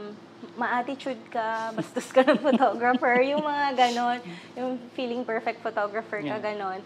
ma-attitude 0.58 1.22
ka, 1.30 1.70
bastos 1.78 2.10
ka 2.10 2.26
ng 2.26 2.42
photographer, 2.42 3.22
yung 3.22 3.46
mga 3.46 3.78
ganon, 3.78 4.18
yung 4.58 4.74
feeling 4.98 5.22
perfect 5.22 5.62
photographer 5.62 6.18
ka, 6.18 6.34
Yeah. 6.34 6.42
ganon, 6.42 6.82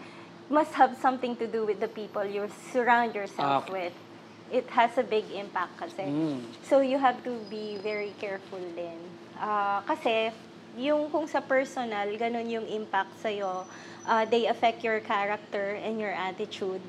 must 0.52 0.76
have 0.76 0.92
something 1.00 1.36
to 1.36 1.48
do 1.48 1.64
with 1.64 1.80
the 1.80 1.88
people 1.88 2.24
you 2.24 2.44
surround 2.72 3.16
yourself 3.16 3.64
Ah, 3.64 3.64
okay. 3.64 3.88
with. 3.88 3.96
It 4.48 4.64
has 4.72 4.96
a 4.96 5.04
big 5.04 5.28
impact 5.32 5.76
kasi. 5.76 6.08
Mm. 6.08 6.40
So 6.64 6.80
you 6.80 6.96
have 6.96 7.20
to 7.24 7.36
be 7.52 7.76
very 7.80 8.12
careful 8.16 8.60
din. 8.76 8.96
Ah, 9.36 9.84
kasi 9.84 10.32
yung 10.76 11.08
kung 11.12 11.28
sa 11.28 11.40
personal, 11.40 12.08
ganun 12.16 12.48
yung 12.48 12.64
impact 12.68 13.12
sa'yo, 13.20 13.64
ah, 14.04 14.24
they 14.24 14.48
affect 14.48 14.80
your 14.84 15.00
character 15.00 15.76
and 15.80 16.00
your 16.00 16.12
attitude. 16.12 16.80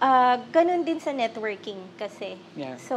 Ah, 0.00 0.40
ganun 0.48 0.80
din 0.80 0.96
sa 0.96 1.12
networking 1.12 1.76
kasi. 2.00 2.40
Yeah. 2.56 2.80
So, 2.80 2.96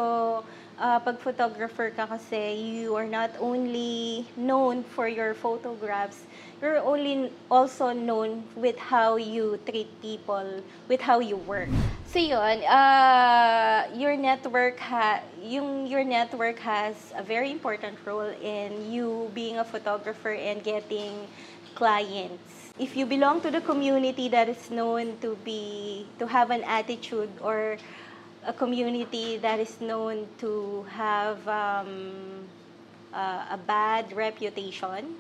ah, 0.80 1.04
pag 1.04 1.20
photographer 1.20 1.92
ka 1.92 2.08
kasi, 2.08 2.56
you 2.56 2.96
are 2.96 3.08
not 3.08 3.36
only 3.44 4.24
known 4.40 4.88
for 4.88 5.12
your 5.12 5.36
photographs, 5.36 6.24
you're 6.64 6.80
only 6.80 7.28
also 7.52 7.92
known 7.92 8.48
with 8.56 8.80
how 8.80 9.20
you 9.20 9.60
treat 9.68 9.92
people, 10.00 10.64
with 10.88 11.04
how 11.04 11.20
you 11.20 11.36
work. 11.44 11.68
So 12.08 12.24
yun, 12.24 12.64
uh, 12.64 13.90
your 13.92 14.16
network 14.16 14.80
ha 14.80 15.20
yung 15.42 15.90
your 15.90 16.06
network 16.06 16.62
has 16.62 16.96
a 17.18 17.26
very 17.26 17.50
important 17.50 17.98
role 18.06 18.32
in 18.40 18.94
you 18.94 19.34
being 19.34 19.58
a 19.58 19.66
photographer 19.66 20.32
and 20.32 20.64
getting 20.64 21.28
clients. 21.76 22.63
If 22.80 22.98
you 22.98 23.06
belong 23.06 23.42
to 23.42 23.52
the 23.52 23.62
community 23.62 24.30
that 24.30 24.50
is 24.50 24.72
known 24.72 25.18
to 25.22 25.38
be 25.46 26.08
to 26.18 26.26
have 26.26 26.50
an 26.50 26.64
attitude 26.64 27.30
or 27.38 27.78
a 28.46 28.54
community 28.54 29.38
that 29.38 29.60
is 29.60 29.80
known 29.80 30.28
to 30.40 30.84
have 30.90 31.38
um, 31.48 32.50
uh, 33.14 33.54
a 33.54 33.58
bad 33.58 34.12
reputation, 34.18 35.16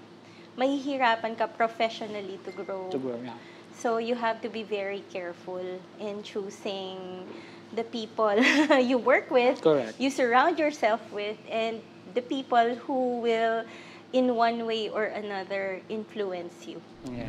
mahihirapan 0.57 1.37
ka 1.37 1.45
professionally 1.45 2.39
to 2.41 2.51
grow. 2.57 2.89
To 2.89 2.97
grow, 2.97 3.21
yeah. 3.21 3.37
So 3.77 3.97
you 3.97 4.15
have 4.15 4.41
to 4.41 4.49
be 4.49 4.63
very 4.63 5.03
careful 5.13 5.61
in 5.99 6.23
choosing 6.23 7.25
the 7.73 7.83
people 7.83 8.33
you 8.81 8.97
work 8.97 9.29
with, 9.29 9.61
Correct. 9.61 9.99
you 9.99 10.09
surround 10.09 10.57
yourself 10.57 11.01
with, 11.11 11.37
and 11.49 11.81
the 12.13 12.21
people 12.21 12.75
who 12.85 13.19
will, 13.21 13.65
in 14.13 14.35
one 14.35 14.65
way 14.65 14.89
or 14.89 15.05
another, 15.05 15.81
influence 15.89 16.69
you. 16.69 16.79
Yeah. 17.09 17.27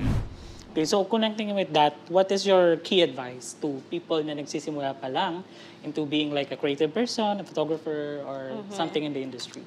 Okay, 0.70 0.84
so 0.84 1.04
connecting 1.04 1.54
with 1.54 1.72
that, 1.72 1.94
what 2.08 2.30
is 2.30 2.46
your 2.46 2.76
key 2.76 3.00
advice 3.00 3.54
to 3.62 3.80
people 3.90 4.22
na 4.22 4.34
nagsisimula 4.34 5.00
pa 5.00 5.06
lang 5.06 5.44
into 5.82 6.04
being 6.04 6.34
like 6.34 6.50
a 6.52 6.58
creative 6.58 6.92
person, 6.92 7.40
a 7.40 7.44
photographer, 7.44 8.20
or 8.26 8.58
something 8.70 9.04
in 9.04 9.14
the 9.14 9.22
industry? 9.22 9.62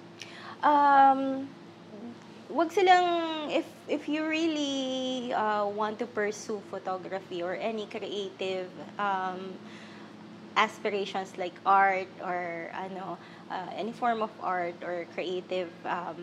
Um, 0.61 1.47
wag 2.51 2.75
silang, 2.75 3.49
if, 3.49 3.65
if 3.87 4.09
you 4.09 4.27
really 4.27 5.31
uh, 5.31 5.65
want 5.65 5.97
to 5.99 6.05
pursue 6.05 6.59
photography 6.69 7.41
or 7.41 7.55
any 7.55 7.87
creative 7.87 8.67
um, 8.99 9.55
aspirations 10.57 11.31
like 11.37 11.55
art 11.65 12.11
or 12.19 12.67
ano, 12.75 13.17
uh, 13.49 13.71
any 13.79 13.93
form 13.93 14.21
of 14.21 14.31
art 14.43 14.75
or 14.83 15.07
creative 15.15 15.71
um, 15.85 16.19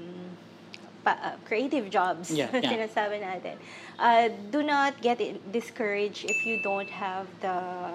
pa, 1.04 1.12
uh, 1.20 1.36
creative 1.44 1.92
jobs, 1.92 2.32
Yeah, 2.32 2.48
yeah. 2.56 2.64
sinasabi 2.72 3.20
natin. 3.20 3.60
Uh, 4.00 4.32
do 4.48 4.64
not 4.64 4.96
get 4.98 5.20
discouraged 5.52 6.24
if 6.24 6.38
you 6.42 6.58
don't 6.64 6.88
have 6.88 7.28
the, 7.44 7.94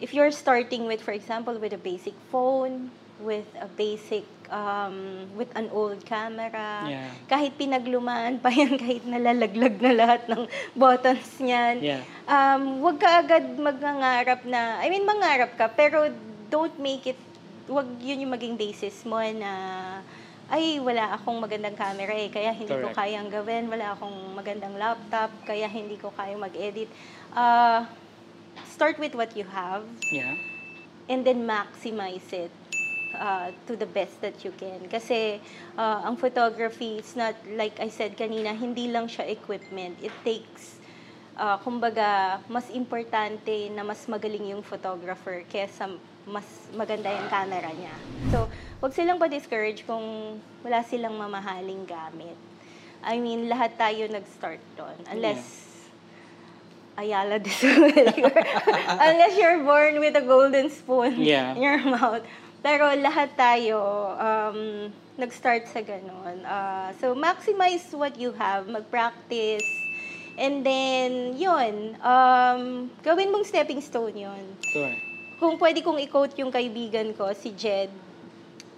if 0.00 0.16
you're 0.16 0.32
starting 0.32 0.88
with, 0.88 1.04
for 1.04 1.12
example, 1.12 1.54
with 1.60 1.76
a 1.76 1.78
basic 1.80 2.16
phone, 2.32 2.90
with 3.20 3.46
a 3.60 3.66
basic, 3.76 4.24
um, 4.48 5.26
with 5.36 5.50
an 5.54 5.68
old 5.70 6.00
camera, 6.06 6.86
Yeah. 6.88 7.10
kahit 7.28 7.58
pinaglumaan 7.58 8.40
pa 8.40 8.48
yan, 8.48 8.78
kahit 8.82 9.04
nalalaglag 9.04 9.76
na 9.78 9.92
lahat 9.92 10.22
ng 10.30 10.48
buttons 10.72 11.28
niyan, 11.38 11.76
Yeah. 11.84 12.02
um, 12.24 12.80
wag 12.80 12.96
ka 12.96 13.20
agad 13.20 13.44
magngangarap 13.58 14.46
na, 14.48 14.80
I 14.80 14.88
mean, 14.88 15.04
mangarap 15.04 15.52
ka, 15.58 15.68
pero 15.68 16.08
don't 16.48 16.74
make 16.80 17.04
it, 17.10 17.18
wag 17.68 17.84
yun 18.00 18.24
yung 18.24 18.32
maging 18.32 18.56
basis 18.56 19.04
mo 19.04 19.18
na, 19.20 19.52
ay, 20.48 20.80
wala 20.80 21.16
akong 21.16 21.38
magandang 21.40 21.76
camera 21.76 22.16
eh, 22.16 22.32
kaya 22.32 22.52
hindi 22.56 22.72
ko 22.72 22.88
Correct. 22.88 22.96
kayang 22.96 23.28
gawin, 23.28 23.68
wala 23.68 23.92
akong 23.92 24.16
magandang 24.32 24.74
laptop, 24.80 25.28
kaya 25.44 25.68
hindi 25.68 26.00
ko 26.00 26.08
kayang 26.16 26.40
mag-edit. 26.40 26.88
Uh, 27.36 27.84
start 28.64 28.96
with 28.96 29.12
what 29.12 29.36
you 29.36 29.44
have, 29.44 29.84
Yeah. 30.08 30.40
and 31.08 31.24
then 31.24 31.44
maximize 31.44 32.32
it 32.32 32.52
uh, 33.12 33.52
to 33.68 33.76
the 33.76 33.88
best 33.88 34.24
that 34.24 34.40
you 34.40 34.52
can. 34.56 34.88
Kasi 34.88 35.40
uh, 35.76 36.00
ang 36.08 36.16
photography, 36.16 36.96
it's 36.96 37.12
not, 37.12 37.36
like 37.52 37.76
I 37.76 37.92
said 37.92 38.16
kanina, 38.16 38.56
hindi 38.56 38.88
lang 38.88 39.08
siya 39.08 39.28
equipment. 39.28 40.00
It 40.00 40.12
takes 40.24 40.78
ah, 41.38 41.56
kumbaga, 41.62 42.42
mas 42.50 42.66
importante 42.74 43.70
na 43.70 43.86
mas 43.86 44.02
magaling 44.10 44.50
yung 44.52 44.62
photographer 44.66 45.46
kesa 45.46 45.86
mas 46.28 46.44
maganda 46.76 47.08
yung 47.08 47.28
camera 47.28 47.72
niya. 47.72 47.94
So, 48.28 48.46
wag 48.78 48.92
silang 48.92 49.16
pa-discourage 49.16 49.82
kung 49.82 50.36
wala 50.60 50.84
silang 50.84 51.16
mamahaling 51.16 51.88
gamit. 51.88 52.36
I 53.00 53.16
mean, 53.16 53.48
lahat 53.48 53.78
tayo 53.78 54.06
nag-start 54.10 54.60
doon. 54.76 54.96
Unless, 55.08 55.40
Ayala 56.98 57.38
de 57.38 57.46
Sul. 57.48 57.94
Unless 59.08 59.38
you're 59.38 59.62
born 59.62 60.02
with 60.02 60.18
a 60.18 60.24
golden 60.26 60.66
spoon 60.66 61.14
Yeah. 61.22 61.54
in 61.54 61.62
your 61.62 61.78
mouth. 61.78 62.26
Pero 62.58 62.90
lahat 62.98 63.38
tayo 63.38 63.78
um, 64.18 64.90
nag-start 65.14 65.70
sa 65.70 65.78
ganun. 65.78 66.42
Ah, 66.42 66.90
so, 66.98 67.14
maximize 67.14 67.86
what 67.94 68.18
you 68.18 68.34
have. 68.34 68.66
Mag-practice. 68.66 69.62
And 70.34 70.66
then, 70.66 71.38
yun. 71.38 71.94
Um, 72.02 72.90
gawin 73.02 73.30
mong 73.30 73.46
stepping 73.46 73.78
stone 73.78 74.18
yun. 74.18 74.44
Correct. 74.74 75.07
Kung 75.38 75.54
pwede 75.54 75.86
kong 75.86 76.02
i-quote 76.02 76.34
yung 76.42 76.50
kaibigan 76.50 77.14
ko, 77.14 77.30
si 77.30 77.54
Jed, 77.54 77.94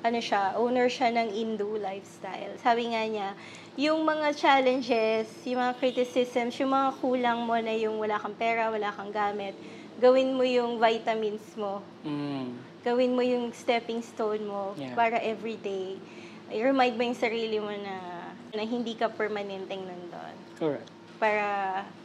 ano 0.05 0.21
siya, 0.21 0.61
owner 0.61 0.93
siya 0.93 1.09
ng 1.09 1.33
Indo 1.33 1.73
Lifestyle. 1.77 2.57
Sabi 2.61 2.93
nga 2.93 3.01
niya, 3.05 3.33
yung 3.81 4.05
mga 4.05 4.37
challenges, 4.37 5.29
yung 5.49 5.61
mga 5.61 5.75
criticisms, 5.81 6.61
yung 6.61 6.73
mga 6.73 7.01
kulang 7.01 7.41
mo 7.49 7.57
na 7.57 7.73
yung 7.73 7.97
wala 7.97 8.21
kang 8.21 8.37
pera, 8.37 8.69
wala 8.69 8.93
kang 8.93 9.09
gamit, 9.09 9.57
gawin 9.97 10.37
mo 10.37 10.45
yung 10.45 10.77
vitamins 10.77 11.45
mo, 11.57 11.81
Mm. 12.05 12.57
gawin 12.85 13.13
mo 13.17 13.25
yung 13.25 13.53
stepping 13.53 14.05
stone 14.05 14.45
mo 14.45 14.77
Yeah. 14.77 14.93
para 14.93 15.17
everyday. 15.21 15.97
I-remind 16.53 16.97
mo 16.97 17.09
yung 17.09 17.17
sarili 17.17 17.57
mo 17.57 17.73
na, 17.73 17.97
na 18.53 18.63
hindi 18.65 18.97
ka 18.97 19.09
permanenteng 19.09 19.81
nandun. 19.81 20.37
Correct. 20.61 20.89
Para 21.21 21.45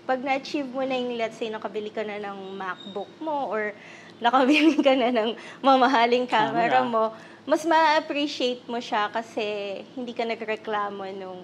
pag 0.03 0.19
na-achieve 0.19 0.67
mo 0.67 0.83
na 0.83 0.99
yung, 0.99 1.15
let's 1.15 1.39
say, 1.39 1.47
nakabili 1.47 1.87
ka 1.89 2.03
na 2.03 2.19
ng 2.19 2.59
MacBook 2.59 3.09
mo 3.23 3.47
or 3.47 3.71
nakabili 4.19 4.79
ka 4.79 4.93
na 4.95 5.11
ng 5.11 5.31
mamahaling 5.59 6.25
camera, 6.25 6.83
Camera. 6.83 6.87
mo, 6.87 7.03
mas 7.45 7.61
ma-appreciate 7.63 8.63
mo 8.65 8.79
siya 8.79 9.11
kasi 9.11 9.43
hindi 9.93 10.15
ka 10.15 10.25
nagreklamo 10.25 11.03
nung 11.13 11.41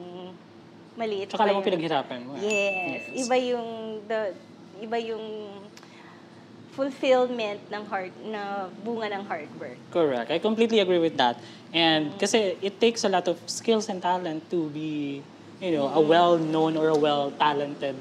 maliit 0.95 1.29
Tsaka 1.29 1.43
pa 1.43 1.45
alam 1.47 1.59
mo 1.59 1.63
pinaghirapan 1.63 2.19
mo. 2.25 2.31
eh. 2.35 2.41
Yes. 2.41 3.27
Iba 3.27 3.35
yung 3.37 3.69
the 4.07 4.33
iba 4.81 4.97
yung 4.97 5.23
fulfillment 6.71 7.59
ng 7.67 7.83
hard 7.85 8.11
na 8.23 8.71
bunga 8.81 9.11
ng 9.11 9.23
hard 9.27 9.51
work. 9.59 9.77
Correct. 9.91 10.31
I 10.31 10.39
completely 10.39 10.79
agree 10.79 10.99
with 10.99 11.19
that. 11.19 11.35
And 11.75 12.15
kasi 12.17 12.55
it 12.63 12.79
takes 12.79 13.03
a 13.03 13.11
lot 13.11 13.27
of 13.27 13.37
skills 13.45 13.91
and 13.91 14.01
talent 14.01 14.47
to 14.49 14.71
be, 14.71 15.19
you 15.59 15.71
know, 15.75 15.91
a 15.91 15.99
well-known 15.99 16.79
or 16.79 16.87
a 16.87 16.95
well-talented 16.95 17.95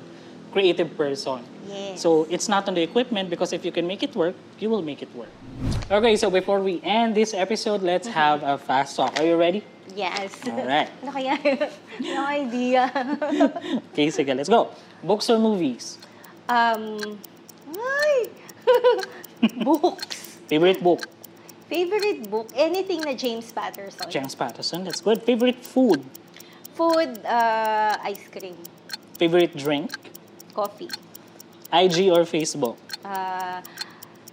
creative 0.52 0.96
person. 0.96 1.40
Yes. 1.68 2.00
So 2.02 2.26
it's 2.30 2.48
not 2.48 2.66
on 2.68 2.74
the 2.74 2.82
equipment 2.82 3.30
because 3.30 3.52
if 3.52 3.64
you 3.64 3.72
can 3.72 3.86
make 3.86 4.02
it 4.02 4.14
work, 4.14 4.34
you 4.58 4.68
will 4.70 4.82
make 4.82 5.02
it 5.02 5.08
work. 5.14 5.30
Okay, 5.90 6.16
so 6.16 6.30
before 6.30 6.60
we 6.60 6.80
end 6.82 7.14
this 7.14 7.34
episode, 7.34 7.82
let's 7.82 8.08
have 8.08 8.42
a 8.42 8.58
fast 8.58 8.96
talk. 8.96 9.18
Are 9.18 9.26
you 9.26 9.36
ready? 9.36 9.62
Yes. 9.94 10.34
Ano 10.46 11.10
kaya? 11.14 11.34
no 12.00 12.22
idea. 12.26 12.86
Okay, 13.92 14.06
sige, 14.10 14.30
let's 14.34 14.48
go. 14.48 14.70
Books 15.02 15.28
or 15.30 15.38
movies? 15.38 15.98
um, 16.48 16.98
ay! 17.74 18.26
Books. 19.62 20.38
Favorite 20.48 20.82
book? 20.82 21.06
Favorite 21.70 22.26
book? 22.30 22.50
Anything 22.54 23.02
na 23.06 23.14
James 23.14 23.52
Patterson. 23.52 24.10
James 24.10 24.34
Patterson, 24.34 24.82
that's 24.84 25.00
good. 25.00 25.22
Favorite 25.22 25.62
food? 25.62 26.02
Food, 26.74 27.18
uh, 27.24 27.94
ice 28.02 28.26
cream. 28.30 28.56
Favorite 29.18 29.54
drink? 29.56 29.90
Coffee. 30.54 30.88
IG 31.72 32.10
or 32.10 32.24
Facebook? 32.26 32.76
Uh, 33.04 33.62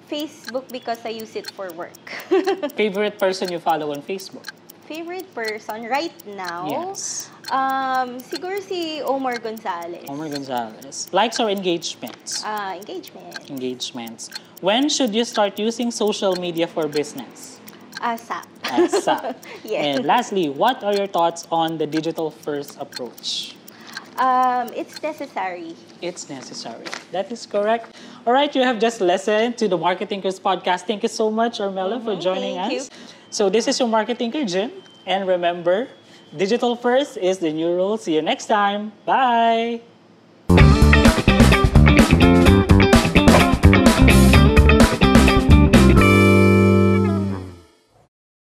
Facebook 0.09 0.69
because 0.71 0.99
I 1.05 1.09
use 1.09 1.35
it 1.35 1.51
for 1.51 1.71
work. 1.73 1.97
Favorite 2.75 3.19
person 3.19 3.51
you 3.51 3.59
follow 3.59 3.91
on 3.91 4.01
Facebook? 4.01 4.47
Favorite 4.87 5.27
person 5.35 5.83
right 5.85 6.15
now? 6.25 6.67
Yes. 6.69 7.29
Um, 7.51 8.23
siguro 8.23 8.61
si 8.63 9.01
Omar 9.01 9.37
Gonzalez. 9.39 10.07
Omar 10.07 10.29
Gonzalez. 10.29 11.09
Likes 11.11 11.39
or 11.39 11.49
engagements? 11.49 12.41
Ah, 12.45 12.75
engagement. 12.75 13.49
Engagements. 13.49 14.29
When 14.61 14.87
should 14.87 15.13
you 15.13 15.25
start 15.25 15.59
using 15.59 15.91
social 15.91 16.35
media 16.37 16.67
for 16.67 16.87
business? 16.87 17.59
ASAP. 17.99 18.45
ASAP. 18.63 19.35
Yes. 19.67 19.97
And 19.97 20.05
lastly, 20.05 20.47
what 20.49 20.83
are 20.83 20.93
your 20.95 21.07
thoughts 21.07 21.47
on 21.51 21.77
the 21.77 21.85
digital 21.87 22.31
first 22.31 22.79
approach? 22.79 23.55
Um, 24.19 24.69
it's 24.75 25.01
necessary. 25.01 25.75
It's 26.01 26.29
necessary. 26.29 26.85
That 27.11 27.31
is 27.31 27.45
correct. 27.45 27.95
All 28.25 28.33
right, 28.33 28.53
you 28.55 28.61
have 28.63 28.79
just 28.79 28.99
listened 29.01 29.57
to 29.59 29.67
the 29.67 29.77
Marketinkers 29.77 30.39
podcast. 30.41 30.81
Thank 30.87 31.03
you 31.03 31.09
so 31.09 31.29
much, 31.29 31.59
Armella, 31.59 32.03
for 32.03 32.15
joining 32.19 32.55
Mm-hmm. 32.57 32.69
thank 32.69 32.81
us. 32.81 32.89
you. 32.89 33.07
So 33.29 33.49
this 33.49 33.67
is 33.67 33.79
your 33.79 33.87
Marketinker, 33.89 34.43
Jim. 34.45 34.71
And 35.05 35.27
remember, 35.27 35.87
digital 36.35 36.75
first 36.75 37.17
is 37.17 37.37
the 37.39 37.51
new 37.53 37.73
rule. 37.73 37.97
See 37.97 38.15
you 38.15 38.21
next 38.21 38.47
time. 38.47 38.91
Bye. 39.05 39.81